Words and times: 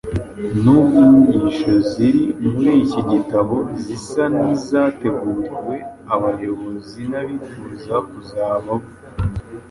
Nubwo 0.63 0.97
inyigisho 1.09 1.71
ziri 1.89 2.23
muri 2.51 2.71
iki 2.83 3.01
gitabo 3.11 3.55
zisa 3.83 4.23
nizateguriwe 4.37 5.75
abayobozi 6.15 7.01
n’abifuza 7.11 7.95
kuzaba 8.09 8.55
bo 8.65 8.75